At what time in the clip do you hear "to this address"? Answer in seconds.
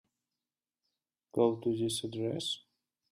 1.57-2.61